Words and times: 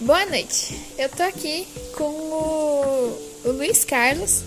Boa 0.00 0.24
noite. 0.24 0.74
Eu 0.96 1.10
tô 1.10 1.22
aqui 1.22 1.68
com 1.94 2.04
o, 2.04 3.18
o 3.44 3.52
Luiz 3.52 3.84
Carlos. 3.84 4.42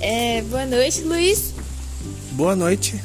É, 0.00 0.42
boa 0.42 0.66
noite, 0.66 1.02
Luiz. 1.02 1.54
Boa 2.32 2.56
noite. 2.56 3.00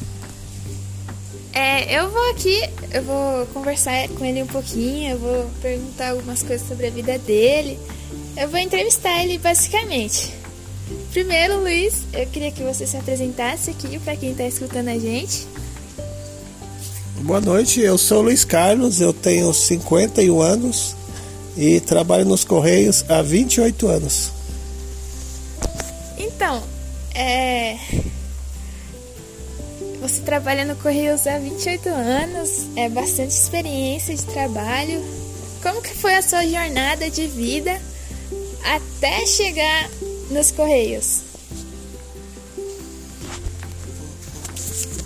É, 1.53 1.99
eu 1.99 2.10
vou 2.10 2.31
aqui, 2.31 2.60
eu 2.92 3.03
vou 3.03 3.46
conversar 3.53 4.10
com 4.10 4.26
ele 4.26 4.42
um 4.42 4.47
pouquinho, 4.47 5.12
eu 5.12 5.20
vou 5.20 5.52
perguntar 5.62 6.10
algumas 6.10 6.42
coisas 6.42 6.67
sobre 6.67 6.88
a 6.88 6.89
vida 6.89 7.20
dele. 7.20 7.78
Eu 8.35 8.49
vou 8.49 8.60
entrevistar 8.60 9.24
ele 9.24 9.38
basicamente. 9.38 10.34
Primeiro, 11.12 11.60
Luiz, 11.60 12.06
eu 12.12 12.25
queria 12.25 12.52
que 12.52 12.63
você 12.63 12.88
se 12.88 12.98
apresentasse 12.98 13.70
aqui 13.70 13.99
para 13.99 14.16
quem 14.16 14.31
está 14.31 14.48
escutando 14.48 14.88
a 14.88 14.98
gente. 14.98 15.46
Boa 17.20 17.39
noite, 17.39 17.81
eu 17.81 17.99
sou 17.99 18.23
Luiz 18.23 18.43
Carlos, 18.43 18.99
eu 18.99 19.13
tenho 19.13 19.53
51 19.53 20.41
anos 20.41 20.95
e 21.58 21.80
trabalho 21.80 22.26
nos 22.26 22.44
Correios 22.44 23.05
há 23.09 23.22
28 23.22 23.88
anos. 23.88 24.32
Então, 26.18 26.62
é. 27.14 27.78
Você 30.02 30.22
trabalha 30.22 30.66
no 30.66 30.76
Correios 30.76 31.26
há 31.26 31.40
28 31.40 31.90
anos, 31.90 32.68
é 32.76 32.88
bastante 32.90 33.31
experiência 33.31 34.16
de 34.16 34.23
trabalho. 34.26 35.04
Como 35.64 35.81
que 35.81 35.95
foi 35.95 36.14
a 36.16 36.22
sua 36.22 36.45
jornada 36.45 37.09
de 37.09 37.26
vida 37.26 37.81
até 38.64 39.26
chegar 39.26 39.90
nos 40.30 40.52
Correios? 40.52 41.22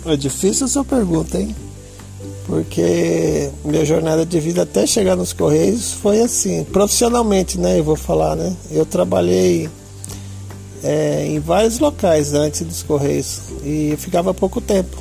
É 0.04 0.16
difícil 0.16 0.66
essa 0.66 0.84
pergunta, 0.84 1.38
hein? 1.38 1.54
Porque 2.50 3.48
minha 3.64 3.84
jornada 3.84 4.26
de 4.26 4.40
vida 4.40 4.62
até 4.62 4.84
chegar 4.84 5.14
nos 5.14 5.32
Correios 5.32 5.92
foi 5.92 6.20
assim, 6.20 6.64
profissionalmente, 6.64 7.56
né? 7.56 7.78
Eu 7.78 7.84
vou 7.84 7.94
falar, 7.94 8.34
né? 8.34 8.56
Eu 8.72 8.84
trabalhei 8.84 9.68
é, 10.82 11.26
em 11.28 11.38
vários 11.38 11.78
locais 11.78 12.34
antes 12.34 12.62
dos 12.62 12.82
Correios 12.82 13.38
e 13.64 13.94
ficava 13.98 14.34
pouco 14.34 14.60
tempo. 14.60 14.96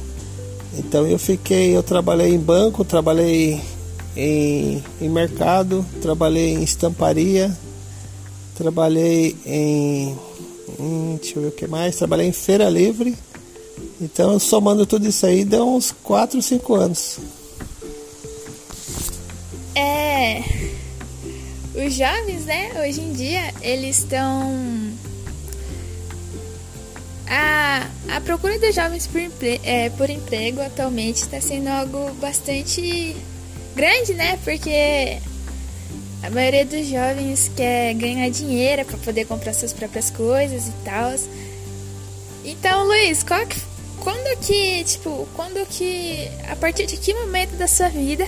Então 0.78 1.08
eu 1.08 1.18
fiquei, 1.18 1.76
eu 1.76 1.82
trabalhei 1.82 2.36
em 2.36 2.38
banco, 2.38 2.86
trabalhei 2.86 3.60
em, 4.16 4.84
em 5.02 5.10
mercado, 5.10 5.84
trabalhei 6.04 6.54
em 6.54 6.62
estamparia, 6.62 7.52
trabalhei 8.54 9.36
em, 9.44 10.16
em, 10.80 11.16
deixa 11.20 11.40
eu 11.40 11.42
ver 11.42 11.48
o 11.48 11.52
que 11.52 11.66
mais, 11.66 11.96
trabalhei 11.96 12.28
em 12.28 12.32
feira 12.32 12.70
livre. 12.70 13.18
Então 14.00 14.38
somando 14.38 14.86
tudo 14.86 15.08
isso 15.08 15.26
aí 15.26 15.44
deu 15.44 15.68
uns 15.68 15.92
4, 16.04 16.40
5 16.40 16.76
anos. 16.76 17.18
É. 20.20 20.44
Os 21.76 21.94
jovens, 21.94 22.44
né, 22.44 22.72
hoje 22.86 23.00
em 23.00 23.14
dia, 23.14 23.54
eles 23.62 24.00
estão. 24.00 24.54
A, 27.26 27.88
a 28.10 28.20
procura 28.20 28.60
dos 28.60 28.76
jovens 28.76 29.08
por, 29.08 29.22
empre, 29.22 29.62
é, 29.64 29.90
por 29.92 30.10
emprego 30.10 30.62
atualmente 30.62 31.22
está 31.22 31.40
sendo 31.40 31.70
algo 31.70 32.12
bastante 32.16 33.16
grande, 33.78 34.14
né? 34.14 34.38
Porque 34.44 35.20
a 36.22 36.30
maioria 36.32 36.66
dos 36.66 36.86
jovens 36.88 37.50
quer 37.56 37.94
ganhar 37.94 38.30
dinheiro 38.30 38.84
para 38.84 38.98
poder 38.98 39.26
comprar 39.26 39.54
suas 39.54 39.72
próprias 39.72 40.10
coisas 40.10 40.68
e 40.68 40.74
tal. 40.84 41.14
Então, 42.44 42.84
Luiz, 42.88 43.24
que, 43.24 43.62
quando 44.02 44.38
que, 44.42 44.84
tipo, 44.84 45.30
quando 45.34 45.66
que, 45.68 46.30
a 46.50 46.58
partir 46.58 46.88
de 46.88 46.98
que 46.98 47.14
momento 47.14 47.52
da 47.52 47.68
sua 47.68 47.88
vida 47.88 48.28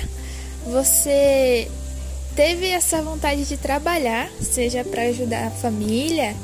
você 0.65 1.67
teve 2.35 2.67
essa 2.67 3.01
vontade 3.01 3.45
de 3.45 3.57
trabalhar, 3.57 4.29
seja 4.41 4.83
para 4.83 5.03
ajudar 5.03 5.47
a 5.47 5.51
família 5.51 6.35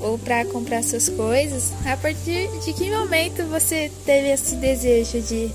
ou 0.00 0.18
para 0.18 0.44
comprar 0.44 0.82
suas 0.82 1.08
coisas? 1.08 1.72
A 1.84 1.96
partir 1.96 2.48
de 2.64 2.72
que 2.72 2.90
momento 2.90 3.44
você 3.48 3.90
teve 4.04 4.28
esse 4.28 4.56
desejo 4.56 5.20
de 5.20 5.50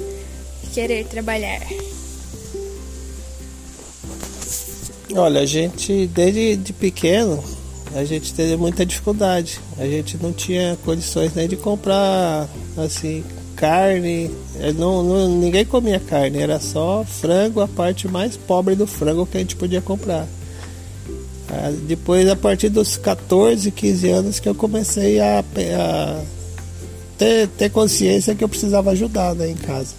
querer 0.73 1.05
trabalhar? 1.05 1.61
Olha, 5.15 5.41
a 5.41 5.45
gente 5.45 6.07
desde 6.07 6.55
de 6.55 6.73
pequeno 6.73 7.43
a 7.95 8.03
gente 8.03 8.33
teve 8.33 8.55
muita 8.55 8.85
dificuldade. 8.85 9.59
A 9.77 9.85
gente 9.85 10.17
não 10.17 10.31
tinha 10.31 10.77
condições 10.85 11.33
nem 11.33 11.47
de 11.47 11.55
comprar 11.55 12.47
assim 12.77 13.23
carne. 13.59 14.31
É, 14.59 14.71
não, 14.71 15.03
não, 15.03 15.27
ninguém 15.27 15.65
comia 15.65 15.99
carne, 15.99 16.39
era 16.39 16.59
só 16.59 17.03
frango, 17.03 17.59
a 17.59 17.67
parte 17.67 18.07
mais 18.07 18.37
pobre 18.37 18.75
do 18.75 18.87
frango 18.87 19.25
que 19.25 19.37
a 19.37 19.41
gente 19.41 19.57
podia 19.57 19.81
comprar. 19.81 20.25
Ah, 21.49 21.71
depois, 21.87 22.27
a 22.29 22.35
partir 22.35 22.69
dos 22.69 22.95
14, 22.95 23.69
15 23.69 24.09
anos, 24.09 24.39
que 24.39 24.47
eu 24.47 24.55
comecei 24.55 25.19
a, 25.19 25.39
a 25.39 26.21
ter, 27.17 27.47
ter, 27.49 27.69
consciência 27.69 28.33
que 28.33 28.43
eu 28.43 28.49
precisava 28.49 28.91
ajudar 28.91 29.35
né, 29.35 29.49
em 29.49 29.55
casa. 29.55 29.93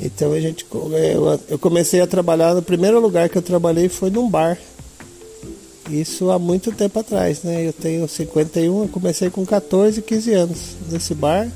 Então 0.00 0.32
a 0.32 0.40
gente, 0.40 0.66
eu, 0.72 1.40
eu 1.48 1.58
comecei 1.58 2.00
a 2.00 2.06
trabalhar. 2.06 2.54
No 2.54 2.62
primeiro 2.62 3.00
lugar 3.00 3.28
que 3.28 3.38
eu 3.38 3.42
trabalhei 3.42 3.88
foi 3.88 4.10
num 4.10 4.28
bar. 4.28 4.58
Isso 5.88 6.30
há 6.30 6.38
muito 6.38 6.72
tempo 6.72 6.98
atrás, 6.98 7.42
né? 7.42 7.68
Eu 7.68 7.72
tenho 7.72 8.08
51, 8.08 8.82
eu 8.82 8.88
comecei 8.88 9.30
com 9.30 9.46
14, 9.46 10.02
15 10.02 10.32
anos 10.32 10.58
nesse 10.90 11.14
bar. 11.14 11.48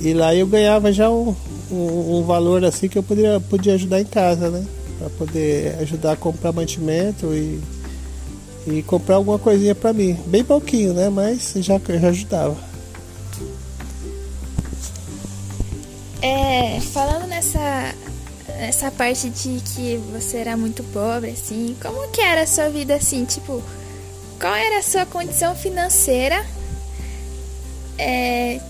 E 0.00 0.14
lá 0.14 0.34
eu 0.34 0.46
ganhava 0.46 0.92
já 0.92 1.10
um, 1.10 1.34
um, 1.70 2.18
um, 2.18 2.22
valor 2.22 2.64
assim 2.64 2.88
que 2.88 2.96
eu 2.96 3.02
podia, 3.02 3.40
podia 3.40 3.74
ajudar 3.74 4.00
em 4.00 4.04
casa, 4.04 4.48
né? 4.48 4.64
Para 4.98 5.10
poder 5.10 5.76
ajudar 5.80 6.12
a 6.12 6.16
comprar 6.16 6.52
mantimento 6.52 7.34
e, 7.34 7.60
e 8.66 8.82
comprar 8.82 9.16
alguma 9.16 9.38
coisinha 9.38 9.74
para 9.74 9.92
mim. 9.92 10.16
Bem 10.26 10.44
pouquinho, 10.44 10.94
né? 10.94 11.08
Mas 11.08 11.52
já, 11.56 11.80
já 12.00 12.08
ajudava. 12.08 12.56
É, 16.22 16.80
falando 16.80 17.26
nessa, 17.26 17.94
nessa 18.58 18.90
parte 18.90 19.28
de 19.30 19.60
que 19.60 20.00
você 20.12 20.38
era 20.38 20.56
muito 20.56 20.82
pobre, 20.84 21.30
assim, 21.30 21.76
como 21.80 22.08
que 22.10 22.20
era 22.20 22.42
a 22.42 22.46
sua 22.46 22.68
vida 22.68 22.94
assim? 22.94 23.24
Tipo, 23.24 23.62
qual 24.40 24.54
era 24.54 24.78
a 24.78 24.82
sua 24.82 25.06
condição 25.06 25.54
financeira? 25.54 26.44
É, 27.96 28.60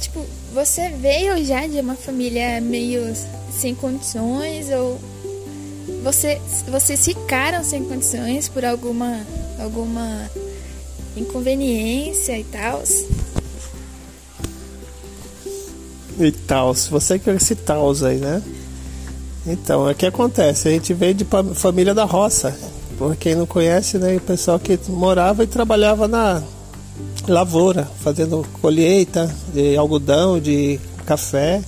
Tipo, 0.00 0.24
você 0.52 0.90
veio 0.90 1.44
já 1.44 1.66
de 1.66 1.80
uma 1.80 1.94
família 1.94 2.60
meio 2.60 3.02
sem 3.50 3.74
condições 3.74 4.70
ou 4.70 5.00
você 6.02 6.40
vocês 6.68 7.04
ficaram 7.04 7.64
sem 7.64 7.84
condições 7.84 8.48
por 8.48 8.64
alguma 8.64 9.20
alguma 9.58 10.30
inconveniência 11.16 12.38
e 12.38 12.44
tal? 12.44 12.82
E 16.18 16.32
tal, 16.32 16.74
você 16.74 17.18
quer 17.18 17.36
esse 17.36 17.54
tal 17.54 17.92
aí, 18.04 18.16
né? 18.16 18.42
Então, 19.46 19.88
é 19.88 19.94
que 19.94 20.04
acontece, 20.04 20.68
a 20.68 20.70
gente 20.72 20.92
veio 20.92 21.14
de 21.14 21.26
família 21.54 21.94
da 21.94 22.04
roça. 22.04 22.56
Por 22.98 23.14
quem 23.14 23.34
não 23.34 23.46
conhece, 23.46 23.98
né, 23.98 24.16
o 24.16 24.20
pessoal 24.20 24.58
que 24.58 24.78
morava 24.88 25.44
e 25.44 25.46
trabalhava 25.46 26.08
na 26.08 26.42
lavoura, 27.28 27.88
fazendo 28.00 28.46
colheita 28.60 29.32
de 29.52 29.76
algodão, 29.76 30.38
de 30.38 30.78
café. 31.04 31.62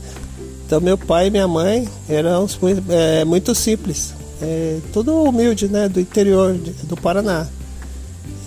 Então 0.67 0.81
meu 0.81 0.99
pai 0.99 1.29
e 1.29 1.31
minha 1.31 1.49
mãe 1.49 1.89
eram 2.09 2.47
muito, 2.61 2.93
é, 2.93 3.25
muito 3.25 3.55
simples, 3.55 4.13
é, 4.43 4.79
tudo 4.93 5.23
humilde, 5.23 5.69
né, 5.69 5.89
do 5.89 6.01
interior 6.01 6.55
de, 6.55 6.73
do 6.87 6.97
Paraná. 6.97 7.47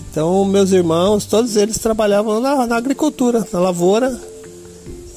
Então 0.09 0.45
meus 0.45 0.71
irmãos, 0.71 1.25
todos 1.25 1.55
eles 1.55 1.77
trabalhavam 1.79 2.39
na, 2.39 2.67
na 2.67 2.75
agricultura, 2.77 3.45
na 3.51 3.59
lavoura. 3.59 4.19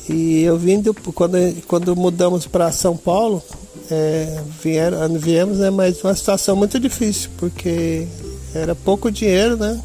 E 0.09 0.43
eu 0.43 0.59
vindo 0.59 0.95
quando 1.15 1.37
quando 1.67 1.97
mudamos 1.97 2.47
para 2.47 2.71
São 2.71 2.97
Paulo, 2.97 3.43
é, 3.91 4.43
vieram, 4.63 5.19
viemos, 5.19 5.59
né, 5.59 5.71
mas 5.71 6.03
uma 6.03 6.15
situação 6.15 6.57
muito 6.57 6.79
difícil 6.79 7.31
porque 7.37 8.07
era 8.55 8.75
pouco 8.75 9.11
dinheiro, 9.11 9.57
né? 9.57 9.81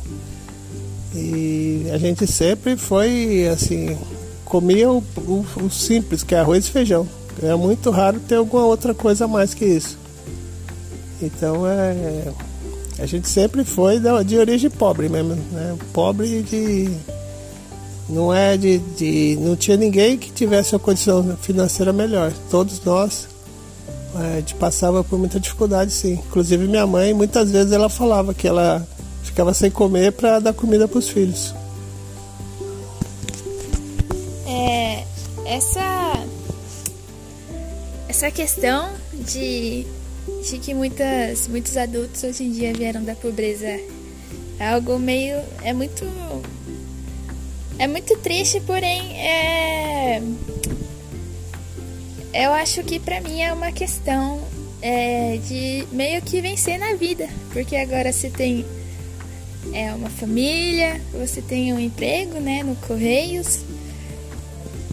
E 1.13 1.87
a 1.91 1.97
gente 1.97 2.27
sempre 2.27 2.77
foi 2.77 3.47
assim, 3.47 3.97
comia 4.45 4.89
o, 4.89 5.03
o, 5.17 5.45
o 5.63 5.69
simples, 5.69 6.23
que 6.23 6.35
é 6.35 6.39
arroz 6.39 6.67
e 6.67 6.71
feijão. 6.71 7.07
É 7.41 7.55
muito 7.55 7.89
raro 7.89 8.19
ter 8.19 8.35
alguma 8.35 8.65
outra 8.65 8.93
coisa 8.93 9.25
a 9.25 9.27
mais 9.27 9.53
que 9.53 9.65
isso. 9.65 9.97
Então 11.21 11.65
é. 11.65 12.31
A 12.99 13.05
gente 13.05 13.29
sempre 13.29 13.63
foi 13.63 13.97
de 14.25 14.37
origem 14.37 14.69
pobre 14.69 15.07
mesmo, 15.07 15.35
né? 15.51 15.77
Pobre 15.93 16.43
de. 16.43 16.89
Não 18.09 18.33
é 18.33 18.57
de, 18.57 18.79
de. 18.79 19.37
Não 19.39 19.55
tinha 19.55 19.77
ninguém 19.77 20.17
que 20.17 20.31
tivesse 20.31 20.73
uma 20.73 20.79
condição 20.79 21.37
financeira 21.41 21.93
melhor. 21.93 22.33
Todos 22.49 22.83
nós 22.83 23.27
é, 24.15 24.33
a 24.33 24.35
gente 24.39 24.55
passava 24.55 25.03
por 25.03 25.17
muita 25.19 25.39
dificuldade, 25.39 25.91
sim. 25.91 26.13
Inclusive 26.13 26.67
minha 26.67 26.85
mãe, 26.87 27.13
muitas 27.13 27.51
vezes 27.51 27.71
ela 27.71 27.89
falava 27.89 28.33
que 28.33 28.47
ela 28.47 28.85
ficava 29.39 29.53
sem 29.53 29.71
comer 29.71 30.11
para 30.11 30.39
dar 30.39 30.53
comida 30.53 30.85
para 30.85 30.99
os 30.99 31.07
filhos. 31.07 31.55
É, 34.45 35.05
essa 35.45 36.25
essa 38.09 38.29
questão 38.31 38.89
de 39.13 39.87
de 40.43 40.59
que 40.59 40.73
muitas, 40.73 41.47
muitos 41.47 41.77
adultos 41.77 42.21
hoje 42.21 42.43
em 42.43 42.51
dia 42.51 42.73
vieram 42.73 43.01
da 43.01 43.15
pobreza. 43.15 43.79
É 44.59 44.73
algo 44.73 44.99
meio. 44.99 45.41
É 45.63 45.71
muito. 45.71 46.03
É 47.77 47.87
muito 47.87 48.17
triste, 48.17 48.59
porém 48.59 49.17
é. 49.17 50.21
Eu 52.33 52.51
acho 52.51 52.83
que 52.83 52.99
pra 52.99 53.21
mim 53.21 53.41
é 53.41 53.53
uma 53.53 53.71
questão 53.71 54.41
é, 54.81 55.37
de 55.47 55.87
meio 55.93 56.21
que 56.21 56.41
vencer 56.41 56.77
na 56.77 56.95
vida. 56.95 57.29
Porque 57.53 57.77
agora 57.77 58.11
você 58.11 58.29
tem 58.29 58.65
é, 59.73 59.93
uma 59.93 60.09
família, 60.09 61.01
você 61.11 61.41
tem 61.41 61.73
um 61.73 61.79
emprego 61.79 62.39
né, 62.39 62.63
no 62.63 62.75
Correios. 62.75 63.59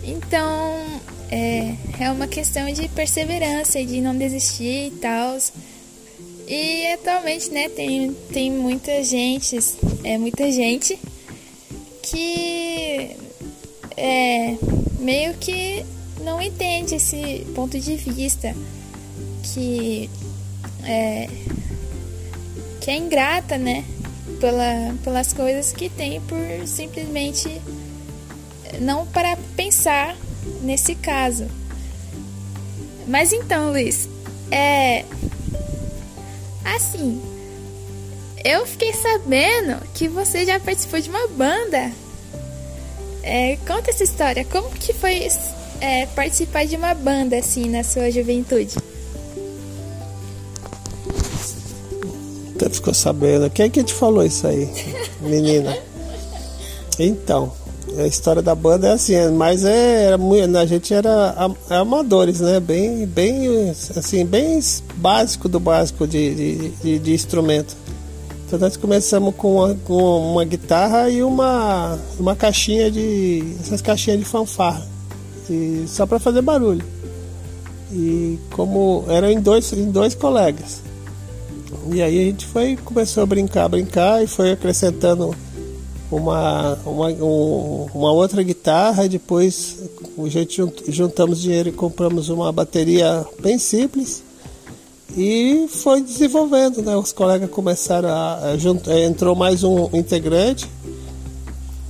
Então 0.05 1.01
é, 1.31 1.75
é 1.99 2.11
uma 2.11 2.27
questão 2.27 2.71
de 2.73 2.89
perseverança 2.89 3.85
de 3.85 4.01
não 4.01 4.17
desistir 4.17 4.89
e 4.89 4.91
tal. 5.01 5.37
E 6.47 6.93
atualmente, 6.93 7.51
né, 7.51 7.69
tem, 7.69 8.13
tem 8.33 8.53
muita 8.53 9.03
gente, 9.03 9.59
é 10.05 10.17
muita 10.17 10.51
gente 10.53 10.99
que 12.03 13.17
é 13.97 14.57
meio 15.01 15.35
que 15.35 15.85
não 16.23 16.41
entende 16.41 16.95
esse 16.95 17.45
ponto 17.55 17.79
de 17.79 17.97
vista 17.97 18.55
que 19.43 20.09
é 20.85 21.29
que 22.87 22.91
é 22.93 22.97
ingrata, 22.97 23.59
né, 23.59 23.85
pela, 24.37 24.95
pelas 25.03 25.33
coisas 25.33 25.73
que 25.73 25.89
tem 25.89 26.21
por 26.21 26.39
simplesmente 26.67 27.61
não 28.81 29.07
para 29.07 29.37
pensar 29.57 30.17
nesse 30.63 30.95
caso. 30.95 31.47
Mas 33.07 33.33
então, 33.33 33.71
Luiz, 33.71 34.09
é. 34.51 35.05
Assim, 36.65 37.23
eu 38.45 38.67
fiquei 38.67 38.93
sabendo 38.93 39.81
que 39.95 40.09
você 40.09 40.45
já 40.45 40.59
participou 40.59 41.01
de 41.01 41.09
uma 41.09 41.29
banda. 41.29 41.93
É, 43.23 43.57
conta 43.67 43.91
essa 43.91 44.05
história. 44.05 44.45
Como 44.45 44.71
que 44.71 44.93
foi 44.93 45.29
é, 45.81 46.07
participar 46.07 46.67
de 46.67 46.77
uma 46.77 46.95
banda 46.95 47.37
assim 47.37 47.69
na 47.69 47.83
sua 47.83 48.11
juventude? 48.11 48.77
Você 52.67 52.71
ficou 52.71 52.95
sabendo. 52.95 53.49
Quem 53.49 53.67
é 53.67 53.69
que 53.69 53.85
te 53.85 53.95
falou 53.95 54.25
isso 54.25 54.45
aí, 54.45 54.69
menina? 55.21 55.77
Então, 56.99 57.53
a 57.97 58.07
história 58.07 58.43
da 58.43 58.57
banda 58.57 58.89
é 58.89 58.93
assim, 58.93 59.15
mas 59.37 59.65
é, 59.65 60.07
era 60.07 60.19
muito, 60.19 60.57
a 60.59 60.67
gente 60.67 60.93
era 60.93 61.35
amadores, 61.71 62.41
né? 62.41 62.59
Bem, 62.59 63.07
bem, 63.07 63.71
assim, 63.71 64.25
bem 64.25 64.59
básico 64.97 65.49
do 65.49 65.61
básico 65.61 66.09
de, 66.09 66.35
de, 66.35 66.69
de, 66.71 66.99
de 66.99 67.15
instrumento. 67.15 67.77
Então 68.47 68.59
nós 68.59 68.77
começamos 68.77 69.35
com 69.37 69.57
uma, 69.57 69.75
com 69.85 70.33
uma 70.33 70.45
guitarra 70.45 71.09
e 71.09 71.23
uma, 71.23 71.99
uma 72.19 72.35
caixinha 72.35 72.91
de. 72.91 73.45
essas 73.61 73.81
caixinhas 73.81 74.19
de 74.19 74.25
fanfarra. 74.25 74.87
E, 75.49 75.85
só 75.87 76.05
para 76.05 76.19
fazer 76.19 76.43
barulho. 76.43 76.85
E 77.93 78.39
como 78.51 79.05
eram 79.09 79.31
em 79.31 79.41
dois, 79.41 79.73
em 79.73 79.91
dois 79.91 80.17
colegas. 80.17 80.86
E 81.93 82.03
aí 82.03 82.21
a 82.21 82.25
gente 82.25 82.47
foi, 82.47 82.77
começou 82.77 83.23
a 83.23 83.27
brincar, 83.27 83.69
brincar 83.69 84.23
e 84.23 84.27
foi 84.27 84.53
acrescentando 84.53 85.35
uma, 86.11 86.79
uma, 86.85 87.09
um, 87.09 87.87
uma 87.95 88.13
outra 88.13 88.43
guitarra 88.43 89.09
depois 89.09 89.79
a 90.19 90.29
gente 90.29 90.63
juntamos 90.89 91.41
dinheiro 91.41 91.69
e 91.69 91.73
compramos 91.73 92.29
uma 92.29 92.51
bateria 92.53 93.27
bem 93.41 93.59
simples 93.59 94.23
e 95.17 95.67
foi 95.69 96.03
desenvolvendo, 96.03 96.83
né? 96.83 96.97
Os 96.97 97.13
colegas 97.13 97.51
começaram 97.51 98.09
a, 98.09 98.39
a 98.39 98.55
eh, 98.55 99.07
entrou 99.07 99.35
mais 99.35 99.65
um 99.65 99.89
integrante 99.95 100.69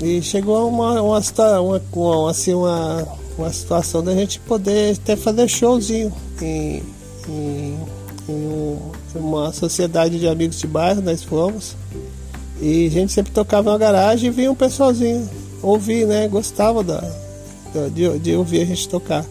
e 0.00 0.22
chegou 0.22 0.56
a 0.56 0.64
uma, 0.64 1.02
uma, 1.02 1.20
uma, 1.60 1.82
uma, 1.92 2.30
assim, 2.30 2.54
uma, 2.54 3.06
uma 3.36 3.52
situação 3.52 4.02
da 4.04 4.14
gente 4.14 4.38
poder 4.40 4.94
até 4.94 5.16
fazer 5.16 5.48
showzinho 5.48 6.12
em, 6.40 6.82
em, 7.28 7.78
em 8.28 8.78
uma 9.14 9.52
sociedade 9.52 10.18
de 10.18 10.28
amigos 10.28 10.58
de 10.58 10.66
bairro, 10.66 11.02
nós 11.02 11.22
fomos. 11.22 11.76
E 12.60 12.86
a 12.86 12.90
gente 12.90 13.12
sempre 13.12 13.32
tocava 13.32 13.70
na 13.70 13.78
garagem 13.78 14.28
e 14.28 14.32
vinha 14.32 14.50
um 14.50 14.54
pessoalzinho 14.54 15.28
ouvir, 15.62 16.06
né? 16.06 16.28
Gostava 16.28 16.82
da, 16.82 17.02
de, 17.92 18.18
de 18.18 18.34
ouvir 18.34 18.62
a 18.62 18.64
gente 18.64 18.88
tocar. 18.88 19.24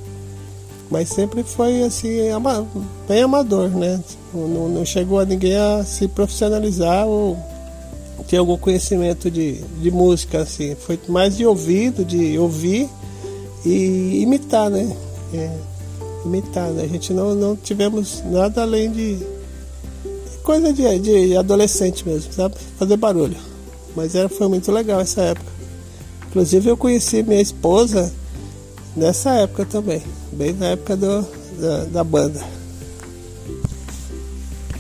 Mas 0.90 1.10
sempre 1.10 1.44
foi 1.44 1.84
assim, 1.84 2.30
ama, 2.30 2.68
bem 3.08 3.24
amador, 3.24 3.70
né? 3.70 4.00
Não, 4.34 4.70
não, 4.70 4.86
chegou 4.86 5.20
a 5.20 5.26
ninguém 5.26 5.58
a 5.58 5.84
se 5.84 6.08
profissionalizar 6.08 7.08
ou 7.08 7.38
ter 8.28 8.38
algum 8.38 8.58
conhecimento 8.58 9.32
de, 9.32 9.62
de 9.82 9.90
música, 9.90 10.42
assim. 10.42 10.76
Foi 10.76 11.00
mais 11.08 11.36
de 11.36 11.46
ouvido, 11.46 12.06
de 12.06 12.38
ouvir 12.38 12.88
e 13.66 14.22
imitar, 14.22 14.70
né? 14.70 14.96
É, 15.34 15.50
imitar, 16.24 16.70
né? 16.70 16.84
A 16.84 16.88
gente 16.88 17.14
não, 17.14 17.34
não 17.34 17.56
tivemos 17.56 18.24
nada 18.30 18.62
além 18.62 18.92
de 18.92 19.18
coisa 20.46 20.72
de, 20.72 21.00
de 21.00 21.36
adolescente 21.36 22.08
mesmo, 22.08 22.32
sabe? 22.32 22.56
Fazer 22.78 22.96
barulho. 22.96 23.36
Mas 23.96 24.14
era, 24.14 24.30
foi 24.30 24.48
muito 24.48 24.72
legal 24.72 25.02
essa 25.02 25.22
época. 25.22 25.52
Inclusive 26.28 26.70
eu 26.70 26.78
conheci 26.78 27.24
minha 27.24 27.42
esposa 27.42 28.14
nessa 28.96 29.32
época 29.40 29.66
também, 29.66 30.02
bem 30.32 30.54
na 30.54 30.68
época 30.68 30.96
do, 30.96 31.26
da, 31.60 31.86
da 31.86 32.04
banda. 32.04 32.46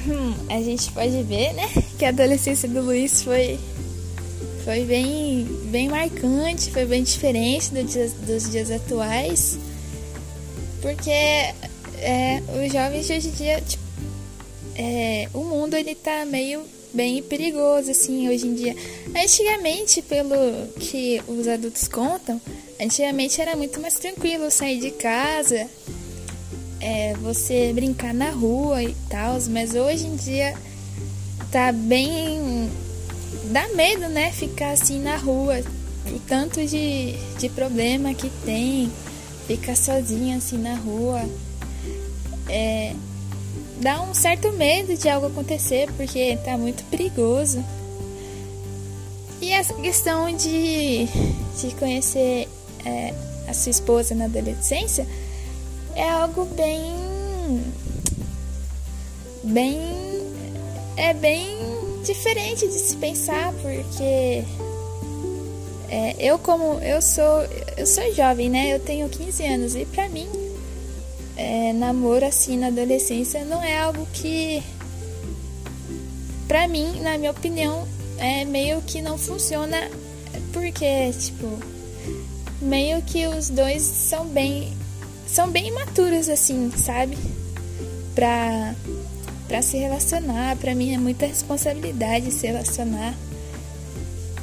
Hum, 0.07 0.33
a 0.49 0.61
gente 0.61 0.91
pode 0.91 1.23
ver, 1.23 1.53
né, 1.53 1.67
que 1.97 2.05
a 2.05 2.09
adolescência 2.09 2.69
do 2.69 2.81
Luiz 2.81 3.23
foi 3.23 3.59
foi 4.63 4.83
bem, 4.83 5.47
bem 5.65 5.89
marcante, 5.89 6.71
foi 6.71 6.85
bem 6.85 7.03
diferente 7.03 7.71
do 7.71 7.83
dia, 7.83 8.09
dos 8.25 8.49
dias 8.49 8.71
atuais, 8.71 9.59
porque 10.81 11.11
é, 11.11 12.41
os 12.49 12.73
jovens 12.73 13.05
de 13.05 13.13
hoje 13.13 13.27
em 13.27 13.31
dia, 13.31 13.61
tipo, 13.61 13.84
é, 14.75 15.29
o 15.33 15.43
mundo 15.43 15.75
ele 15.75 15.95
tá 15.95 16.25
meio 16.25 16.61
bem 16.93 17.21
perigoso 17.21 17.91
assim 17.91 18.29
hoje 18.29 18.47
em 18.47 18.53
dia. 18.53 18.75
Antigamente, 19.15 20.01
pelo 20.01 20.67
que 20.79 21.21
os 21.27 21.47
adultos 21.47 21.87
contam, 21.87 22.41
antigamente 22.79 23.41
era 23.41 23.55
muito 23.55 23.79
mais 23.81 23.95
tranquilo 23.95 24.49
sair 24.49 24.79
de 24.79 24.91
casa, 24.91 25.69
é, 26.79 27.13
você 27.15 27.71
brincar 27.73 28.13
na 28.13 28.29
rua 28.29 28.83
e 28.83 28.95
tal, 29.09 29.37
mas 29.49 29.75
hoje 29.75 30.07
em 30.07 30.15
dia 30.15 30.53
tá 31.51 31.71
bem. 31.71 32.69
dá 33.51 33.67
medo, 33.69 34.07
né? 34.07 34.31
Ficar 34.31 34.71
assim 34.71 35.01
na 35.01 35.17
rua, 35.17 35.61
o 36.07 36.19
tanto 36.27 36.65
de, 36.65 37.13
de 37.39 37.49
problema 37.49 38.13
que 38.13 38.29
tem, 38.45 38.91
ficar 39.47 39.75
sozinha 39.75 40.37
assim 40.37 40.57
na 40.57 40.75
rua. 40.75 41.21
É, 42.47 42.93
dá 43.85 44.01
um 44.01 44.15
certo 44.15 44.51
medo 44.53 44.97
de 44.97 45.07
algo 45.07 45.27
acontecer, 45.27 45.87
porque 45.95 46.35
tá 46.43 46.57
muito 46.57 46.83
perigoso. 46.85 47.63
E 49.39 49.53
essa 49.53 49.75
questão 49.75 50.35
de, 50.35 51.05
de 51.05 51.75
conhecer 51.77 52.49
é, 52.83 53.13
a 53.47 53.53
sua 53.53 53.69
esposa 53.69 54.15
na 54.15 54.25
adolescência 54.25 55.05
é 55.93 56.09
algo 56.09 56.45
bem. 56.45 56.83
bem. 59.43 59.79
é 60.97 61.13
bem 61.13 61.45
diferente 62.03 62.67
de 62.67 62.79
se 62.79 62.95
pensar, 62.95 63.53
porque. 63.61 64.43
É, 65.87 66.15
eu 66.17 66.39
como 66.39 66.79
eu 66.79 66.99
sou 67.03 67.43
eu 67.77 67.85
sou 67.85 68.11
jovem, 68.15 68.49
né? 68.49 68.73
Eu 68.73 68.79
tenho 68.79 69.07
15 69.07 69.45
anos 69.45 69.75
e 69.75 69.85
para 69.85 70.09
mim 70.09 70.44
é, 71.35 71.73
namoro 71.73 72.25
assim 72.25 72.57
na 72.57 72.67
adolescência 72.67 73.43
não 73.45 73.61
é 73.61 73.77
algo 73.79 74.07
que, 74.13 74.63
pra 76.47 76.67
mim, 76.67 77.01
na 77.01 77.17
minha 77.17 77.31
opinião, 77.31 77.87
é 78.17 78.45
meio 78.45 78.81
que 78.81 79.01
não 79.01 79.17
funciona 79.17 79.89
porque, 80.53 81.11
tipo, 81.19 81.59
meio 82.61 83.01
que 83.01 83.27
os 83.27 83.49
dois 83.49 83.81
são 83.81 84.25
bem 84.27 84.73
são 85.27 85.49
bem 85.49 85.67
imaturos 85.67 86.29
assim, 86.29 86.71
sabe? 86.71 87.17
Pra 88.13 88.75
para 89.47 89.61
se 89.61 89.77
relacionar, 89.77 90.55
para 90.57 90.73
mim 90.73 90.93
é 90.93 90.97
muita 90.97 91.27
responsabilidade 91.27 92.31
se 92.31 92.47
relacionar. 92.47 93.13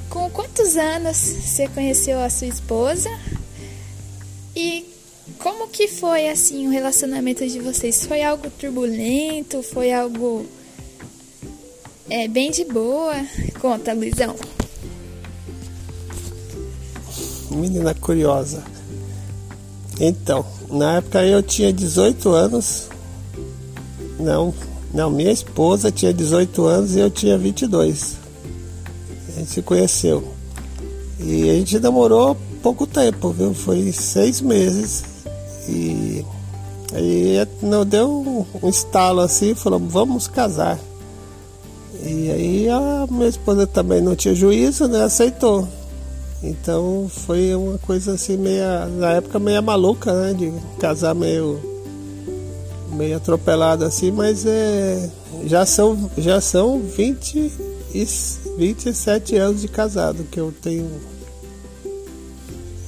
Com 0.08 0.30
quantos 0.30 0.76
anos 0.76 1.16
você 1.16 1.66
conheceu 1.68 2.20
a 2.20 2.30
sua 2.30 2.46
esposa? 2.46 3.10
E 4.54 4.91
como 5.42 5.68
que 5.68 5.88
foi 5.88 6.28
assim 6.28 6.68
o 6.68 6.70
relacionamento 6.70 7.46
de 7.46 7.58
vocês? 7.58 8.06
Foi 8.06 8.22
algo 8.22 8.48
turbulento? 8.50 9.62
Foi 9.62 9.92
algo 9.92 10.46
é, 12.08 12.28
bem 12.28 12.50
de 12.50 12.64
boa? 12.64 13.14
Conta, 13.60 13.92
Luizão. 13.92 14.36
Menina 17.50 17.92
curiosa. 17.94 18.62
Então, 20.00 20.46
na 20.70 20.98
época 20.98 21.24
eu 21.24 21.42
tinha 21.42 21.72
18 21.72 22.30
anos. 22.30 22.88
Não, 24.18 24.54
Não, 24.94 25.10
minha 25.10 25.32
esposa 25.32 25.90
tinha 25.90 26.12
18 26.12 26.64
anos 26.64 26.94
e 26.94 27.00
eu 27.00 27.10
tinha 27.10 27.36
22. 27.36 28.16
A 29.28 29.32
gente 29.32 29.50
se 29.50 29.62
conheceu. 29.62 30.32
E 31.18 31.50
a 31.50 31.54
gente 31.54 31.78
namorou 31.80 32.36
pouco 32.62 32.86
tempo, 32.86 33.30
viu? 33.30 33.52
Foi 33.54 33.90
seis 33.92 34.40
meses. 34.40 35.11
E 35.68 36.24
aí 36.92 37.46
não 37.62 37.84
deu 37.84 38.46
um, 38.62 38.68
estalo 38.68 39.20
assim, 39.20 39.54
falou, 39.54 39.78
vamos 39.78 40.28
casar. 40.28 40.78
E 42.04 42.30
aí 42.30 42.68
a 42.68 43.06
minha 43.10 43.28
esposa 43.28 43.66
também 43.66 44.00
não 44.00 44.16
tinha 44.16 44.34
juízo, 44.34 44.88
né? 44.88 45.04
Aceitou. 45.04 45.68
Então 46.42 47.08
foi 47.08 47.54
uma 47.54 47.78
coisa 47.78 48.14
assim 48.14 48.36
meia. 48.36 48.86
Na 48.86 49.12
época 49.12 49.38
meia 49.38 49.62
maluca, 49.62 50.12
né? 50.12 50.34
De 50.34 50.52
casar 50.80 51.14
meio. 51.14 51.60
meio 52.92 53.16
atropelado 53.16 53.84
assim, 53.84 54.10
mas 54.10 54.44
é. 54.44 55.10
Já 55.44 55.64
são, 55.64 56.10
já 56.18 56.40
são 56.40 56.80
20 56.80 57.52
e 57.94 58.06
27 58.56 59.36
anos 59.36 59.60
de 59.60 59.68
casado 59.68 60.24
que 60.24 60.38
eu 60.38 60.52
tenho. 60.60 60.90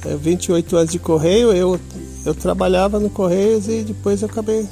É, 0.04 0.16
28 0.16 0.76
anos 0.76 0.93
de 0.93 0.99
correio, 0.99 1.52
eu, 1.52 1.81
eu 2.25 2.35
trabalhava 2.35 2.99
no 2.99 3.11
Correios 3.11 3.69
e 3.69 3.83
depois 3.83 4.23
eu 4.23 4.28
acabei 4.28 4.66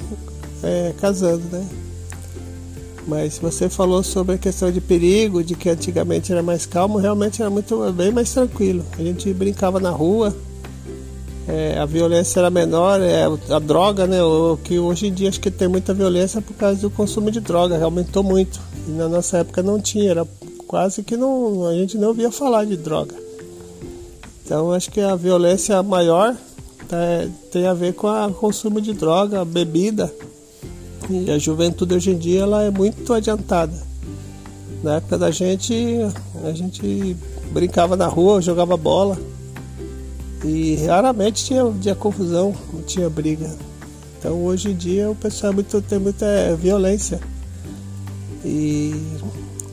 é, 0.63 0.93
casando, 0.99 1.43
né? 1.51 1.67
Mas 3.05 3.37
você 3.37 3.69
falou 3.69 4.01
sobre 4.01 4.35
a 4.35 4.37
questão 4.37 4.71
de 4.71 4.79
perigo, 4.79 5.43
de 5.43 5.55
que 5.55 5.69
antigamente 5.69 6.31
era 6.31 6.41
mais 6.41 6.65
calmo, 6.65 6.97
realmente 6.97 7.41
era 7.41 7.51
muito 7.51 7.91
bem 7.91 8.11
mais 8.11 8.33
tranquilo. 8.33 8.83
A 8.97 9.03
gente 9.03 9.31
brincava 9.33 9.79
na 9.79 9.89
rua, 9.89 10.33
é, 11.47 11.77
a 11.77 11.85
violência 11.85 12.39
era 12.39 12.49
menor, 12.49 13.01
é, 13.01 13.25
a 13.53 13.59
droga, 13.59 14.07
né? 14.07 14.23
O 14.23 14.57
que 14.63 14.79
hoje 14.79 15.07
em 15.07 15.13
dia 15.13 15.27
acho 15.27 15.41
que 15.41 15.51
tem 15.51 15.67
muita 15.67 15.93
violência 15.93 16.41
por 16.41 16.53
causa 16.53 16.79
do 16.79 16.89
consumo 16.89 17.29
de 17.29 17.41
droga, 17.41 17.83
aumentou 17.83 18.23
muito. 18.23 18.59
E 18.87 18.91
na 18.91 19.09
nossa 19.09 19.39
época 19.39 19.61
não 19.61 19.79
tinha, 19.81 20.09
era 20.09 20.27
quase 20.65 21.03
que 21.03 21.17
não, 21.17 21.67
a 21.67 21.73
gente 21.73 21.97
não 21.97 22.07
ouvia 22.07 22.31
falar 22.31 22.65
de 22.65 22.77
droga. 22.77 23.15
Então 24.45 24.71
acho 24.71 24.89
que 24.89 25.01
a 25.01 25.15
violência 25.15 25.83
maior 25.83 26.35
é, 26.93 27.27
tem 27.51 27.65
a 27.65 27.73
ver 27.73 27.93
com 27.93 28.07
o 28.07 28.33
consumo 28.33 28.79
de 28.79 28.93
droga, 28.93 29.43
bebida. 29.43 30.13
E 31.09 31.29
a 31.31 31.37
juventude 31.37 31.95
hoje 31.95 32.11
em 32.11 32.17
dia 32.17 32.41
ela 32.41 32.63
é 32.63 32.69
muito 32.69 33.13
adiantada. 33.13 33.73
Na 34.83 34.95
época 34.95 35.17
da 35.17 35.31
gente, 35.31 35.73
a 36.43 36.51
gente 36.51 37.17
brincava 37.51 37.95
na 37.95 38.07
rua, 38.07 38.41
jogava 38.41 38.77
bola. 38.77 39.17
E 40.43 40.75
raramente 40.85 41.45
tinha, 41.45 41.63
tinha 41.81 41.95
confusão, 41.95 42.53
não 42.71 42.81
tinha 42.81 43.09
briga. 43.09 43.49
Então 44.19 44.43
hoje 44.43 44.71
em 44.71 44.75
dia 44.75 45.09
o 45.09 45.15
pessoal 45.15 45.51
é 45.51 45.55
muito, 45.55 45.81
tem 45.81 45.99
muita 45.99 46.55
violência. 46.57 47.19
E 48.45 48.93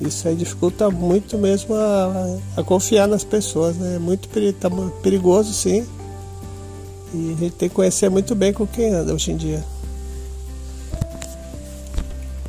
isso 0.00 0.26
aí 0.26 0.34
dificulta 0.34 0.88
muito 0.90 1.36
mesmo 1.36 1.74
a, 1.74 2.38
a 2.56 2.62
confiar 2.62 3.06
nas 3.06 3.24
pessoas. 3.24 3.76
Né? 3.76 3.96
É 3.96 3.98
muito 3.98 4.28
tá 4.58 4.70
perigoso 5.02 5.52
sim. 5.52 5.84
E 7.12 7.32
a 7.32 7.36
gente 7.36 7.56
tem 7.56 7.68
que 7.68 7.74
conhecer 7.74 8.08
muito 8.08 8.34
bem 8.34 8.52
com 8.52 8.66
quem 8.66 8.92
anda 8.92 9.12
hoje 9.12 9.32
em 9.32 9.36
dia. 9.36 9.64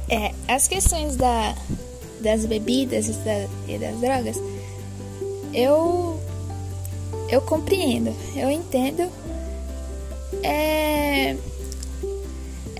É, 0.10 0.34
as 0.48 0.68
questões 0.68 1.16
da, 1.16 1.56
das 2.20 2.46
bebidas 2.46 3.08
e, 3.08 3.14
da, 3.14 3.88
das 3.88 4.00
drogas, 4.00 4.38
eu 5.54 6.20
eu 7.32 7.42
compreendo, 7.42 8.14
eu 8.36 8.52
entendo. 8.52 9.10
É, 10.44 11.36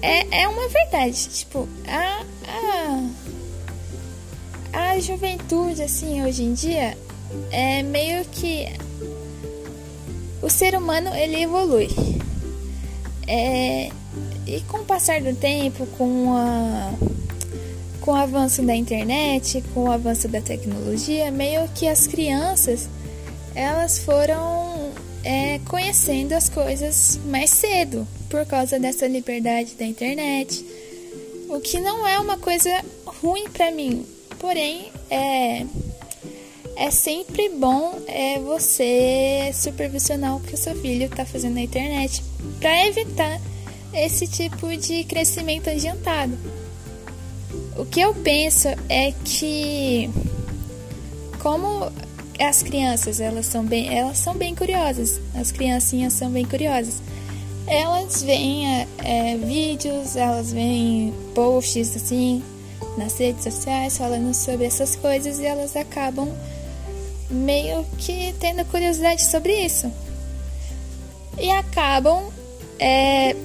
é, 0.02 0.42
é 0.42 0.48
uma 0.48 0.68
verdade. 0.68 1.30
Tipo, 1.30 1.68
a, 1.88 2.26
a, 4.74 4.92
a 4.92 5.00
juventude, 5.00 5.82
assim, 5.82 6.22
hoje 6.22 6.44
em 6.44 6.54
dia, 6.54 6.98
é 7.50 7.82
meio 7.82 8.26
que. 8.26 8.68
O 10.42 10.50
ser 10.50 10.76
humano 10.76 11.14
ele 11.16 11.42
evolui. 11.44 11.90
É, 13.28 13.90
e 14.48 14.62
com 14.68 14.80
o 14.80 14.86
passar 14.86 15.22
do 15.22 15.36
tempo, 15.36 15.86
com 15.98 16.36
a 16.36 16.94
com 18.02 18.12
o 18.12 18.16
avanço 18.16 18.64
da 18.64 18.76
internet, 18.76 19.64
com 19.76 19.84
o 19.84 19.92
avanço 19.92 20.28
da 20.28 20.42
tecnologia, 20.42 21.30
meio 21.30 21.68
que 21.70 21.88
as 21.88 22.08
crianças 22.08 22.90
elas 23.54 24.00
foram 24.00 24.92
é, 25.24 25.60
conhecendo 25.70 26.34
as 26.34 26.50
coisas 26.50 27.20
mais 27.26 27.50
cedo 27.52 28.08
por 28.30 28.46
causa 28.46 28.80
dessa 28.80 29.08
liberdade 29.08 29.76
da 29.76 29.86
internet, 29.86 30.66
o 31.50 31.60
que 31.60 31.80
não 31.80 32.08
é 32.08 32.20
uma 32.20 32.38
coisa 32.38 32.70
ruim 33.06 33.48
para 33.50 33.72
mim, 33.72 34.06
porém 34.40 34.92
é 35.10 35.66
é 36.82 36.90
sempre 36.90 37.48
bom 37.50 38.02
é 38.08 38.40
você 38.40 39.52
supervisionar 39.54 40.36
o 40.36 40.40
que 40.40 40.56
o 40.56 40.58
seu 40.58 40.76
filho 40.82 41.06
está 41.06 41.24
fazendo 41.24 41.54
na 41.54 41.62
internet 41.62 42.24
para 42.60 42.88
evitar 42.88 43.40
esse 43.94 44.26
tipo 44.26 44.76
de 44.76 45.04
crescimento 45.04 45.70
adiantado. 45.70 46.36
O 47.78 47.86
que 47.86 48.02
eu 48.02 48.16
penso 48.16 48.68
é 48.90 49.14
que 49.24 50.10
como 51.38 51.92
as 52.40 52.64
crianças, 52.64 53.22
elas 53.22 53.46
são 53.46 53.64
bem, 53.64 53.96
elas 53.96 54.18
são 54.18 54.34
bem 54.34 54.56
curiosas. 54.56 55.22
As 55.36 55.52
criancinhas 55.52 56.14
são 56.14 56.32
bem 56.32 56.46
curiosas. 56.46 56.96
Elas 57.68 58.24
veem 58.24 58.80
é, 58.80 58.88
é, 58.98 59.38
vídeos, 59.38 60.16
elas 60.16 60.52
veem 60.52 61.14
posts 61.36 61.96
assim 61.96 62.42
nas 62.98 63.20
redes 63.20 63.44
sociais 63.44 64.00
falando 64.00 64.34
sobre 64.34 64.66
essas 64.66 64.96
coisas 64.96 65.38
e 65.38 65.46
elas 65.46 65.76
acabam 65.76 66.28
meio 67.32 67.86
que 67.98 68.34
tendo 68.40 68.66
curiosidade 68.66 69.24
sobre 69.24 69.54
isso. 69.66 69.92
E 71.40 71.50
acabam 71.52 72.30
é, 72.78 73.36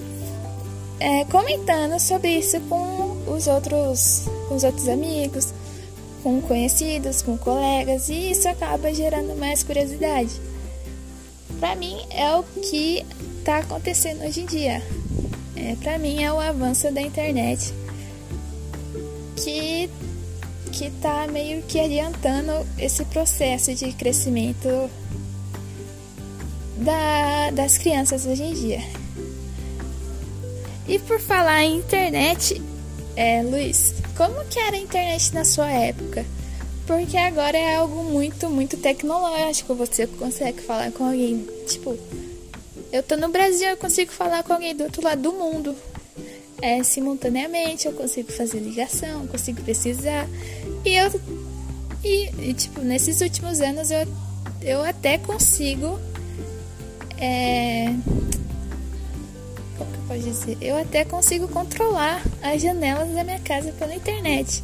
é, 0.99 1.25
comentando 1.27 1.99
sobre 2.01 2.39
isso 2.39 2.61
com 2.63 3.17
os 3.27 3.47
outros, 3.47 4.25
com 4.49 4.57
os 4.57 4.65
outros 4.65 4.89
amigos, 4.89 5.53
com 6.23 6.41
conhecidos, 6.41 7.23
com 7.23 7.39
colegas, 7.39 8.09
e 8.09 8.33
isso 8.33 8.49
acaba 8.49 8.93
gerando 8.93 9.39
mais 9.39 9.63
curiosidade. 9.63 10.41
Para 11.61 11.77
mim 11.77 11.97
é 12.11 12.35
o 12.35 12.43
que 12.43 13.05
está 13.39 13.59
acontecendo 13.59 14.25
hoje 14.25 14.41
em 14.41 14.47
dia. 14.47 14.83
É, 15.55 15.75
para 15.77 15.99
mim 15.99 16.23
é 16.23 16.33
o 16.33 16.39
avanço 16.39 16.91
da 16.93 17.01
internet 17.01 17.73
que 19.37 19.89
que 20.77 20.91
tá 21.01 21.27
meio 21.27 21.63
que 21.63 21.81
adiantando 21.81 22.53
esse 22.79 23.03
processo 23.07 23.75
de 23.75 23.93
crescimento 23.93 24.91
da, 26.77 27.51
das 27.51 27.79
crianças 27.79 28.27
hoje 28.27 28.43
em 28.43 28.53
dia. 28.53 28.81
E 30.87 30.99
por 30.99 31.19
falar 31.19 31.65
em 31.65 31.79
internet, 31.79 32.61
é, 33.17 33.43
Luiz, 33.43 33.95
como 34.19 34.45
que 34.45 34.59
era 34.59 34.77
a 34.77 34.81
internet 34.81 35.33
na 35.33 35.47
sua 35.47 35.71
época? 35.71 36.27
Porque 36.87 37.17
agora 37.17 37.57
é 37.57 37.77
algo 37.77 38.05
muito, 38.05 38.51
muito 38.51 38.77
tecnológico. 38.77 39.75
Você 39.75 40.07
consegue 40.07 40.61
falar 40.61 40.93
com 40.93 41.07
alguém, 41.07 41.47
tipo, 41.67 41.99
eu 42.93 43.03
tô 43.03 43.17
no 43.17 43.29
Brasil, 43.29 43.71
eu 43.71 43.77
consigo 43.79 44.13
falar 44.13 44.43
com 44.43 44.53
alguém 44.53 44.77
do 44.77 44.85
outro 44.85 45.03
lado 45.03 45.23
do 45.23 45.33
mundo. 45.33 45.75
É, 46.61 46.83
simultaneamente, 46.83 47.87
eu 47.87 47.93
consigo 47.93 48.31
fazer 48.31 48.61
ligação, 48.61 49.27
consigo 49.27 49.63
pesquisar. 49.63 50.29
E 50.87 50.95
eu 50.95 51.21
e, 52.05 52.31
e, 52.39 52.55
tipo, 52.55 52.81
nesses 52.81 53.21
últimos 53.21 53.61
anos 53.61 53.91
eu, 53.91 54.07
eu 54.63 54.85
até 54.85 55.19
consigo 55.19 55.99
é, 57.19 57.93
pode 60.07 60.23
dizer, 60.23 60.57
eu 60.61 60.77
até 60.77 61.05
consigo 61.05 61.49
controlar 61.49 62.23
as 62.43 62.63
janelas 62.63 63.13
da 63.13 63.25
minha 63.25 63.41
casa 63.41 63.73
pela 63.73 63.95
internet. 63.95 64.63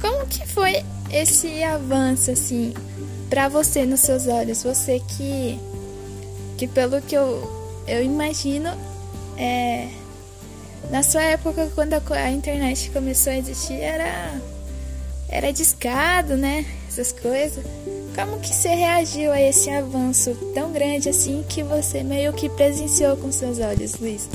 Como 0.00 0.26
que 0.26 0.46
foi 0.46 0.82
esse 1.10 1.62
avanço 1.62 2.32
assim 2.32 2.74
para 3.30 3.48
você 3.48 3.86
nos 3.86 4.00
seus 4.00 4.26
olhos? 4.26 4.62
Você 4.62 5.00
que 5.00 5.58
que 6.58 6.66
pelo 6.66 7.00
que 7.00 7.14
eu 7.14 7.48
eu 7.86 8.02
imagino 8.02 8.70
é 9.36 9.88
na 10.90 11.02
sua 11.02 11.22
época 11.22 11.70
quando 11.74 11.94
a 11.94 12.30
internet 12.30 12.90
começou 12.90 13.32
a 13.32 13.36
existir 13.36 13.74
era 13.74 14.40
era 15.28 15.52
discado, 15.52 16.36
né? 16.36 16.64
Essas 16.88 17.12
coisas. 17.12 17.64
Como 18.14 18.38
que 18.38 18.54
você 18.54 18.68
reagiu 18.68 19.32
a 19.32 19.40
esse 19.40 19.68
avanço 19.70 20.34
tão 20.54 20.72
grande 20.72 21.08
assim 21.08 21.44
que 21.48 21.62
você 21.62 22.02
meio 22.02 22.32
que 22.32 22.48
presenciou 22.48 23.16
com 23.16 23.32
seus 23.32 23.58
olhos, 23.58 23.94
Luiz? 23.98 24.28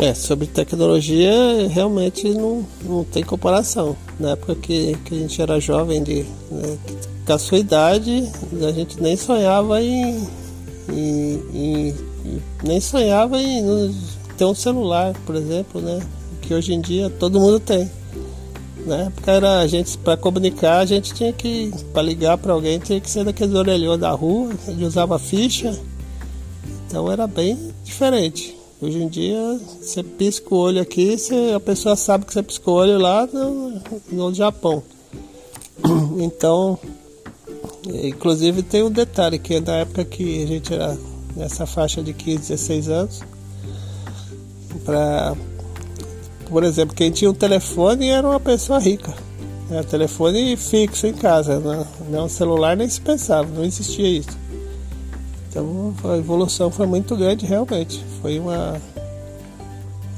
É, 0.00 0.14
sobre 0.14 0.46
tecnologia 0.46 1.32
realmente 1.68 2.28
não, 2.30 2.64
não 2.84 3.02
tem 3.04 3.24
comparação. 3.24 3.96
Na 4.18 4.30
época 4.30 4.54
que, 4.54 4.96
que 5.04 5.14
a 5.14 5.18
gente 5.18 5.42
era 5.42 5.60
jovem, 5.60 6.02
de, 6.02 6.24
né, 6.50 6.78
com 7.26 7.32
a 7.32 7.38
sua 7.38 7.58
idade, 7.58 8.30
a 8.66 8.72
gente 8.72 9.02
nem 9.02 9.16
sonhava 9.16 9.82
em. 9.82 10.26
em, 10.88 11.42
em 11.52 11.94
nem 12.62 12.80
sonhava 12.80 13.40
em 13.40 13.94
ter 14.36 14.44
um 14.44 14.54
celular, 14.54 15.14
por 15.26 15.34
exemplo, 15.34 15.80
né? 15.80 16.00
Que 16.48 16.54
hoje 16.54 16.72
em 16.72 16.80
dia 16.80 17.10
todo 17.10 17.38
mundo 17.38 17.60
tem. 17.60 17.90
Na 18.86 18.96
época 18.96 19.32
era 19.32 19.58
a 19.60 19.66
gente 19.66 19.98
para 19.98 20.16
comunicar, 20.16 20.78
a 20.78 20.86
gente 20.86 21.12
tinha 21.12 21.30
que 21.30 21.70
para 21.92 22.00
ligar 22.00 22.38
para 22.38 22.54
alguém 22.54 22.78
tinha 22.78 22.98
que 22.98 23.10
ser 23.10 23.22
daqueles 23.22 23.54
orelhões 23.54 24.00
da 24.00 24.10
rua, 24.12 24.50
ele 24.66 24.86
usava 24.86 25.18
ficha. 25.18 25.78
Então 26.86 27.12
era 27.12 27.26
bem 27.26 27.74
diferente. 27.84 28.56
Hoje 28.80 28.96
em 28.96 29.08
dia 29.08 29.60
você 29.78 30.02
pisca 30.02 30.54
o 30.54 30.56
olho 30.56 30.80
aqui, 30.80 31.18
você, 31.18 31.52
a 31.54 31.60
pessoa 31.60 31.94
sabe 31.94 32.24
que 32.24 32.32
você 32.32 32.42
piscou 32.42 32.76
o 32.76 32.78
olho 32.78 32.96
lá 32.96 33.26
no, 33.26 33.82
no 34.10 34.32
Japão. 34.32 34.82
Então, 36.18 36.78
inclusive 37.86 38.62
tem 38.62 38.82
um 38.82 38.90
detalhe 38.90 39.38
que 39.38 39.60
na 39.60 39.76
época 39.76 40.02
que 40.02 40.42
a 40.42 40.46
gente 40.46 40.72
era 40.72 40.98
nessa 41.36 41.66
faixa 41.66 42.02
de 42.02 42.14
15, 42.14 42.38
16 42.38 42.88
anos, 42.88 43.20
para 44.84 45.36
por 46.48 46.64
exemplo, 46.64 46.94
quem 46.94 47.10
tinha 47.10 47.30
um 47.30 47.34
telefone 47.34 48.08
era 48.08 48.26
uma 48.26 48.40
pessoa 48.40 48.78
rica. 48.78 49.14
Era 49.70 49.84
telefone 49.84 50.56
fixo 50.56 51.06
em 51.06 51.12
casa, 51.12 51.60
né? 51.60 51.86
não 52.10 52.28
celular 52.28 52.76
nem 52.76 52.88
se 52.88 53.00
pensava, 53.00 53.48
não 53.54 53.64
existia 53.64 54.08
isso. 54.08 54.38
Então 55.48 55.94
a 56.04 56.16
evolução 56.16 56.70
foi 56.70 56.86
muito 56.86 57.14
grande 57.16 57.44
realmente. 57.44 58.04
Foi 58.22 58.38
uma. 58.38 58.80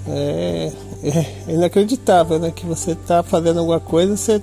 É, 0.06 0.72
é 1.02 1.52
inacreditável, 1.52 2.38
né? 2.38 2.50
Que 2.50 2.64
você 2.64 2.92
está 2.92 3.22
fazendo 3.22 3.58
alguma 3.58 3.80
coisa, 3.80 4.16
você, 4.16 4.40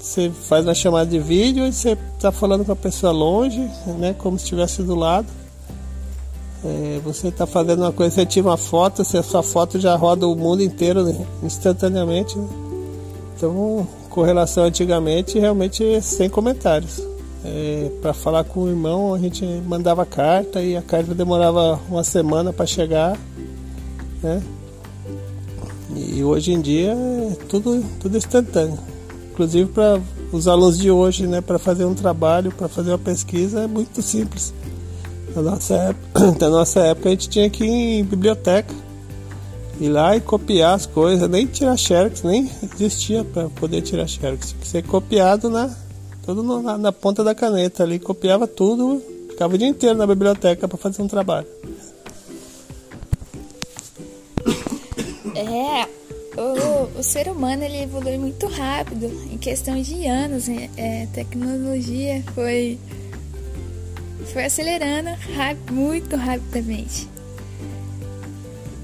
você 0.00 0.30
faz 0.30 0.66
uma 0.66 0.74
chamada 0.74 1.08
de 1.08 1.18
vídeo 1.18 1.64
e 1.64 1.72
você 1.72 1.96
está 2.16 2.32
falando 2.32 2.64
com 2.64 2.72
a 2.72 2.76
pessoa 2.76 3.12
longe, 3.12 3.60
né? 3.98 4.14
Como 4.18 4.38
se 4.38 4.44
estivesse 4.44 4.82
do 4.82 4.94
lado. 4.94 5.26
É, 6.64 7.00
você 7.02 7.28
está 7.28 7.46
fazendo 7.46 7.80
uma 7.80 7.92
coisa, 7.92 8.14
você 8.14 8.26
tira 8.26 8.48
uma 8.48 8.56
foto, 8.56 9.04
se 9.04 9.16
a 9.16 9.22
sua 9.22 9.42
foto 9.42 9.80
já 9.80 9.96
roda 9.96 10.26
o 10.26 10.36
mundo 10.36 10.62
inteiro 10.62 11.02
né, 11.04 11.26
instantaneamente. 11.42 12.38
Né? 12.38 12.48
Então, 13.36 13.86
com 14.10 14.22
relação 14.22 14.64
antigamente, 14.64 15.38
realmente 15.38 16.02
sem 16.02 16.28
comentários. 16.28 17.02
É, 17.42 17.90
para 18.02 18.12
falar 18.12 18.44
com 18.44 18.64
o 18.64 18.68
irmão, 18.68 19.14
a 19.14 19.18
gente 19.18 19.44
mandava 19.66 20.04
carta 20.04 20.60
e 20.62 20.76
a 20.76 20.82
carta 20.82 21.14
demorava 21.14 21.80
uma 21.88 22.04
semana 22.04 22.52
para 22.52 22.66
chegar. 22.66 23.18
Né? 24.22 24.42
E 25.96 26.22
hoje 26.22 26.52
em 26.52 26.60
dia 26.60 26.92
é 26.92 27.36
tudo, 27.48 27.82
tudo 27.98 28.18
instantâneo. 28.18 28.78
Inclusive 29.32 29.70
para 29.70 29.98
os 30.32 30.46
alunos 30.46 30.78
de 30.78 30.90
hoje, 30.90 31.26
né, 31.26 31.40
para 31.40 31.58
fazer 31.58 31.86
um 31.86 31.94
trabalho, 31.94 32.52
para 32.52 32.68
fazer 32.68 32.90
uma 32.90 32.98
pesquisa, 32.98 33.60
é 33.62 33.66
muito 33.66 34.02
simples. 34.02 34.52
Na 35.34 35.42
nossa, 35.42 35.74
época, 35.74 36.36
na 36.40 36.50
nossa 36.50 36.80
época 36.80 37.08
a 37.08 37.12
gente 37.12 37.28
tinha 37.28 37.48
que 37.48 37.64
ir 37.64 38.00
em 38.00 38.04
biblioteca, 38.04 38.74
ir 39.80 39.88
lá 39.88 40.16
e 40.16 40.20
copiar 40.20 40.74
as 40.74 40.86
coisas, 40.86 41.28
nem 41.28 41.46
tirar 41.46 41.76
xerox, 41.76 42.22
nem 42.22 42.50
existia 42.74 43.24
para 43.24 43.48
poder 43.48 43.82
tirar 43.82 44.06
xerox. 44.06 44.48
Tinha 44.48 44.60
que 44.60 44.66
ser 44.66 44.82
copiado 44.82 45.48
na, 45.48 45.74
tudo 46.24 46.42
na, 46.42 46.76
na 46.76 46.92
ponta 46.92 47.22
da 47.22 47.34
caneta 47.34 47.84
ali, 47.84 47.98
copiava 47.98 48.46
tudo, 48.46 49.02
ficava 49.28 49.54
o 49.54 49.58
dia 49.58 49.68
inteiro 49.68 49.96
na 49.96 50.06
biblioteca 50.06 50.66
para 50.66 50.78
fazer 50.78 51.02
um 51.02 51.08
trabalho. 51.08 51.46
É, 55.34 55.88
o, 56.36 56.98
o 56.98 57.02
ser 57.02 57.28
humano 57.28 57.62
ele 57.62 57.82
evolui 57.82 58.18
muito 58.18 58.46
rápido, 58.46 59.06
em 59.32 59.38
questão 59.38 59.80
de 59.80 60.06
anos. 60.06 60.48
Né? 60.48 60.68
É, 60.76 61.06
tecnologia 61.12 62.22
foi 62.34 62.78
foi 64.32 64.44
acelerando 64.44 65.10
muito 65.70 66.16
rapidamente. 66.16 67.08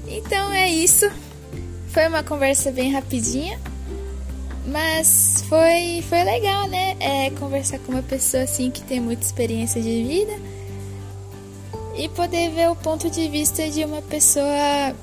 Então 0.07 0.51
é 0.51 0.69
isso. 0.69 1.09
Foi 1.89 2.07
uma 2.07 2.23
conversa 2.23 2.71
bem 2.71 2.91
rapidinha, 2.91 3.59
mas 4.65 5.43
foi, 5.47 6.03
foi 6.07 6.23
legal, 6.23 6.67
né? 6.67 6.95
É, 6.99 7.29
conversar 7.31 7.79
com 7.79 7.91
uma 7.91 8.03
pessoa 8.03 8.43
assim 8.43 8.69
que 8.69 8.81
tem 8.81 8.99
muita 8.99 9.23
experiência 9.23 9.81
de 9.81 10.03
vida 10.03 10.33
e 11.95 12.07
poder 12.09 12.51
ver 12.51 12.69
o 12.69 12.75
ponto 12.75 13.09
de 13.09 13.27
vista 13.27 13.67
de 13.69 13.83
uma 13.83 14.01
pessoa 14.01 14.95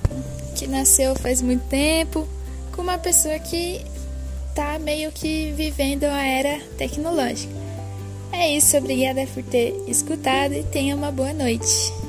que 0.55 0.67
nasceu 0.67 1.15
faz 1.17 1.43
muito 1.43 1.67
tempo 1.69 2.29
com 2.71 2.83
uma 2.83 2.99
pessoa 2.99 3.39
que 3.39 3.85
tá 4.55 4.79
meio 4.79 5.11
que 5.11 5.53
vivendo 5.53 6.05
a 6.05 6.25
era 6.25 6.61
tecnológica. 6.79 7.64
É 8.37 8.51
isso, 8.51 8.77
obrigada 8.77 9.27
por 9.33 9.43
ter 9.45 9.75
escutado 9.87 10.53
e 10.55 10.63
tenha 10.65 10.95
uma 10.95 11.11
boa 11.11 11.33
noite. 11.33 12.04